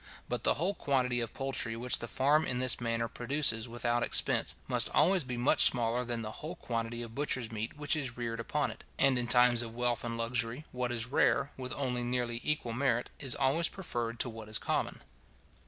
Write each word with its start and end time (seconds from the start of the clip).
But 0.27 0.43
the 0.43 0.55
whole 0.55 0.73
quantity 0.73 1.21
of 1.21 1.31
poultry 1.31 1.75
which 1.77 1.99
the 1.99 2.07
farm 2.07 2.43
in 2.43 2.57
this 2.57 2.81
manner 2.81 3.07
produces 3.07 3.69
without 3.69 4.01
expense, 4.01 4.55
must 4.67 4.89
always 4.95 5.23
be 5.23 5.37
much 5.37 5.65
smaller 5.65 6.03
than 6.03 6.23
the 6.23 6.31
whole 6.41 6.55
quantity 6.55 7.03
of 7.03 7.13
butcher's 7.13 7.51
meat 7.51 7.77
which 7.77 7.95
is 7.95 8.17
reared 8.17 8.39
upon 8.39 8.71
it; 8.71 8.83
and 8.97 9.19
in 9.19 9.27
times 9.27 9.61
of 9.61 9.75
wealth 9.75 10.03
and 10.03 10.17
luxury, 10.17 10.65
what 10.71 10.91
is 10.91 11.05
rare, 11.05 11.51
with 11.55 11.71
only 11.73 12.01
nearly 12.03 12.41
equal 12.43 12.73
merit, 12.73 13.11
is 13.19 13.35
always 13.35 13.69
preferred 13.69 14.19
to 14.21 14.27
what 14.27 14.49
is 14.49 14.57
common. 14.57 15.01